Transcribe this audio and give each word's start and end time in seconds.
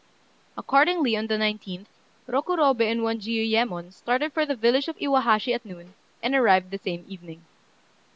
Accordingly, 0.57 1.15
on 1.15 1.27
the 1.27 1.35
19th, 1.37 1.85
Rokurobei 2.27 2.89
and 2.91 3.03
one 3.03 3.19
Jiuyémon 3.19 3.93
started 3.93 4.33
for 4.33 4.47
the 4.47 4.55
village 4.55 4.87
of 4.87 4.97
Iwahashi 4.97 5.53
at 5.53 5.63
noon, 5.63 5.93
and 6.23 6.33
arrived 6.33 6.71
the 6.71 6.79
same 6.79 7.05
evening. 7.07 7.45